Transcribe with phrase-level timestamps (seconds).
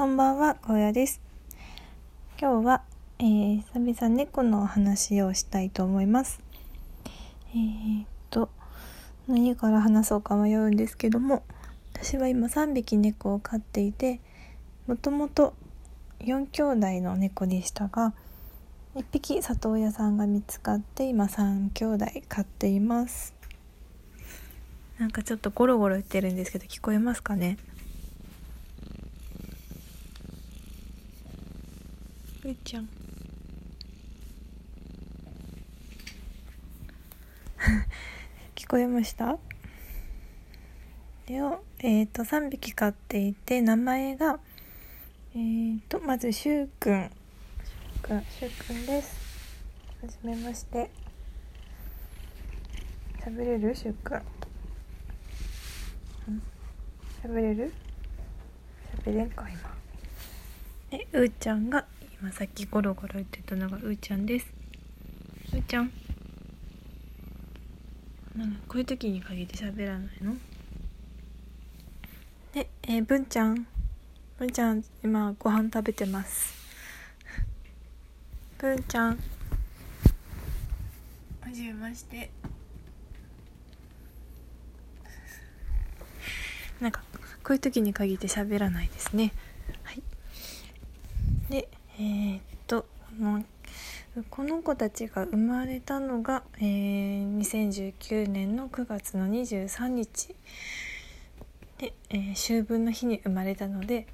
[0.00, 1.20] こんばんは、荒野です。
[2.40, 2.82] 今日は、
[3.18, 6.40] えー、久々猫のお話をしたいと思います。
[7.54, 8.48] えー、っと、
[9.28, 11.42] 何から話そうか迷うんですけども、
[11.92, 14.20] 私は今3匹猫を飼っていて、
[14.86, 15.52] もともと
[16.20, 18.14] 4兄弟の猫でしたが、
[18.94, 23.34] 1匹里親さんが見つかって今3兄弟飼っています。
[24.98, 27.58] なんかちょっとゴロゴロ言ってるんですけど聞こえますかね？
[32.42, 32.88] うーちゃん。
[38.56, 39.36] 聞こえました？
[41.26, 44.40] でを、えっ、ー、と3匹飼っていて名前が
[45.34, 47.10] えっ、ー、とまずしゅうくん。
[47.10, 49.14] しゅうくんです。
[50.00, 50.90] はじめまして。
[53.22, 53.74] 喋れる？
[53.74, 54.22] しゅうくん。
[57.22, 57.70] 喋れる？
[59.04, 59.76] 喋れんか今。
[60.90, 61.84] でうーちゃんが
[62.20, 64.46] 今さっきゴロゴロ言ってたのがうーちゃんです。
[65.54, 65.90] うーちゃん。
[68.36, 70.36] なんこういう時に限って喋らないの？
[72.52, 73.66] で、えー、文ちゃん。
[74.38, 76.54] 文ちゃん今ご飯食べてます。
[78.58, 79.18] 文ちゃん。
[81.40, 82.30] はじめまして。
[86.82, 87.02] なんか
[87.42, 89.32] こういう時に限って喋らないですね
[92.00, 92.86] えー、っと
[94.30, 100.34] この子たちが生まれたのが、えー、2019年の9月の23日
[101.76, 104.06] で、えー、秋分の日に生まれたので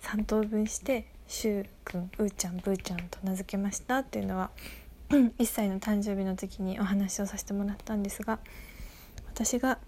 [0.00, 4.50] 3等分して「しゅうくんうーちゃんぶーちゃん」と名付けましたっていうのは
[5.10, 8.38] 1歳の誕生日の時にお話をさせてもらったんですが
[9.34, 9.78] 私が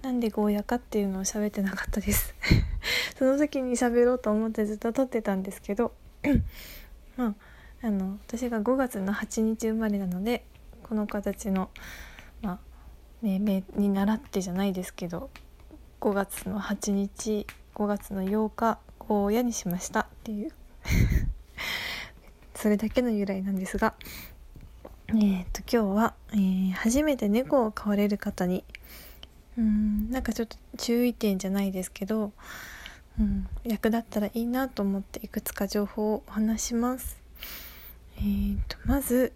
[0.00, 2.34] なんでゴーヤかっていうのを喋ってなかったです。
[3.18, 5.92] その時に喋ろうと思ってずっと撮ってたんですけど
[7.16, 7.34] まあ
[7.82, 10.44] あの私が5月の8日生まれなので
[10.82, 11.70] この形の
[12.42, 12.58] まあ
[13.22, 15.30] 命名に習ってじゃないですけど
[16.00, 20.52] 5月の8日5月の8日ゴーヤにしましたっていう。
[22.54, 23.94] それだけの由来なんですが
[25.08, 28.64] えー、っと今日は、えー、初めて猫を飼われる方に
[29.56, 32.32] うんなんかちょっと注意点じゃないですけど、
[33.18, 37.18] うん、役立ったらいいなと思っていくつか情報をお話します。
[38.16, 39.32] えーと、まず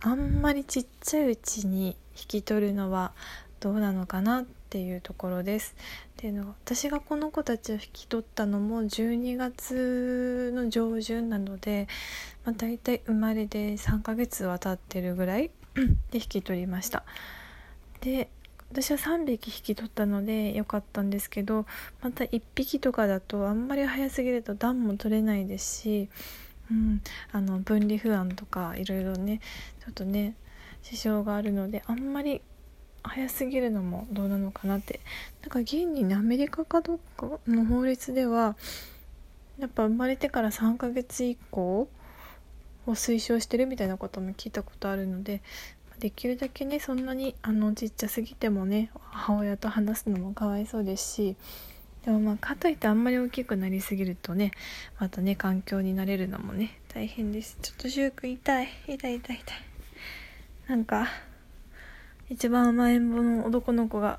[0.00, 3.12] あんまりちっちゃいうちに引き取るのは
[3.60, 5.76] どうなのかなっていうところです。
[5.78, 11.86] っていうのは私がこの子たちを引き取ったのも12月の上旬なので、
[12.44, 15.50] まあ、大体生まれで3ヶ月は経ってるぐらい
[16.10, 17.04] で引き取りました。
[18.00, 18.28] で
[18.72, 21.66] 私は3匹引き取ったので良かったんですけど
[22.00, 26.08] また1匹とかだとあんまり早すぎると暖も取れないですし、
[26.70, 29.40] うん、あの分離不安とかいろいろね
[29.84, 30.36] ちょっとね
[30.80, 32.40] 支障があるのであんまり
[33.02, 35.00] 早すぎるのもどうなのかなって。
[35.42, 38.56] なんか現にねアメリカかどっかの法律では
[39.58, 41.88] やっぱ生まれてから3ヶ月以降
[42.86, 45.42] を推奨してるみたいなことも聞いたことあるので
[46.02, 51.36] できるだけねそんなにあのちっちゃすぎてもね母親と話すのもかわいそうですし
[52.04, 54.50] でもまあかといってあんまり大きくなりすぎるとね
[54.98, 57.56] またね環境になれるのもね大変です。
[57.62, 58.68] ちょっとシューク痛い。
[58.88, 59.40] 痛い痛い痛い。
[60.66, 61.06] なんか
[62.28, 64.18] 一番甘えん坊の男の子が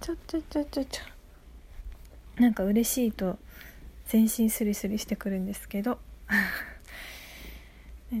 [0.00, 3.38] ちょちょちょちょちょなんか嬉しいと
[4.08, 6.00] 全身スリスリしてくるんですけど。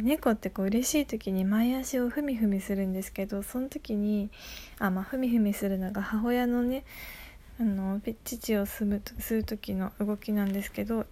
[0.00, 4.30] 猫ってこう嬉しい時に前足をふみふみするんですけどその時に
[4.78, 6.84] あまあふみふみするのが母親のね
[7.60, 11.06] あの乳を吸う吸う時の動きなんですけど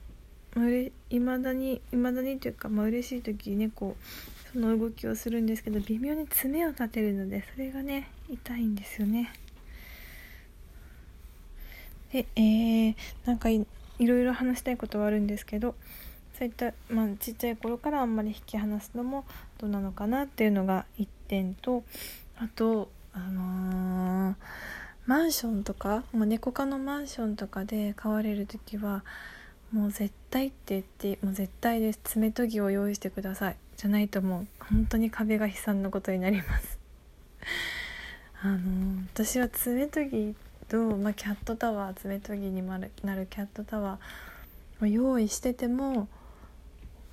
[1.10, 3.96] いまだにいまだにというか、まあ嬉しい時猫
[4.52, 9.32] その動きをするんですけど微妙に爪を立てるのでそれがね痛いんですよね。
[12.12, 12.94] でえー、
[13.24, 13.64] なんかい
[13.98, 15.76] ろいろ話したいことはあるんですけど
[16.40, 19.26] そういった、まあ、ちっちゃい頃からあんまり引き離すのも
[19.58, 21.84] どうなのかなっていうのが1点と
[22.38, 24.34] あとあのー、
[25.04, 29.04] マンションとかもう猫科のマンションとかで飼われる時は
[29.70, 32.00] もう絶対って言ってもう絶対です。
[32.04, 33.56] 爪研ぎを用意してください。
[33.76, 36.78] じゃないともう本当に壁が悲惨なことになります。
[38.40, 40.36] あのー、私は爪研ぎ
[40.68, 46.08] と、まあ、キャットタワー爪研ぎになるキャットタワーを用意してても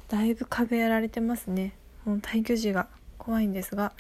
[0.08, 1.74] だいぶ壁やられてますね。
[2.06, 2.88] もう退去時が
[3.18, 3.92] 怖いんですが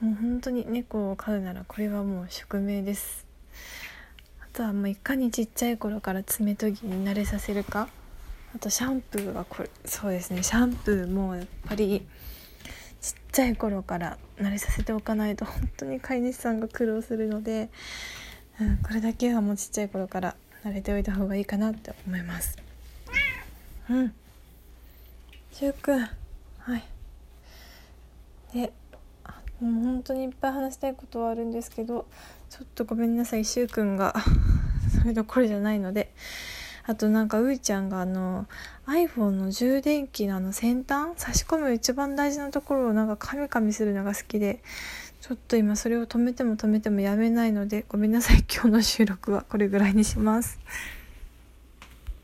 [0.00, 3.24] もう本当に猫を飼うならこれはもう宿命です。
[4.40, 7.88] あとはもういかにちっちゃい頃から爪研ぎに慣れさせるか。
[8.54, 10.42] あとシャンプーはこれそうですね。
[10.42, 12.06] シャンプーもやっぱり
[13.00, 17.68] ちっちゃい頃から慣れさせておかないと本当に飼い主さんが苦労するので、
[18.60, 22.56] うん、これだけはもうちっちゃい頃から慣れておいた方がいいかなって思います。
[23.90, 24.14] うん。
[25.54, 26.00] しゅうくん。
[26.00, 26.08] は
[26.76, 26.84] い。
[28.52, 28.72] で
[29.60, 32.06] もう本当にいっぱい話したいことはあるんですけど
[32.50, 33.44] ちょっとごめんなさい。
[33.44, 34.16] しゅうくんが
[35.00, 36.12] それどころじゃないので。
[36.86, 38.46] あとなんかうーちゃんがあの
[38.86, 44.60] iPhone の充電器のあの先端差し込む一番大事なところをなんかカミカミするのが好きで
[45.22, 48.44] ちょっと今それを止めても止めてもやめないのでごめんなさい。
[48.52, 50.58] 今日の収録はこれぐらいにします。